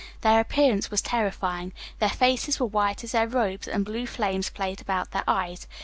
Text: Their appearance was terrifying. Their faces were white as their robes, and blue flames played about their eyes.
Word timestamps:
Their 0.21 0.39
appearance 0.39 0.89
was 0.89 1.03
terrifying. 1.03 1.73
Their 1.99 2.09
faces 2.09 2.59
were 2.59 2.65
white 2.65 3.03
as 3.03 3.11
their 3.11 3.27
robes, 3.27 3.67
and 3.67 3.85
blue 3.85 4.07
flames 4.07 4.49
played 4.49 4.81
about 4.81 5.11
their 5.11 5.23
eyes. 5.27 5.67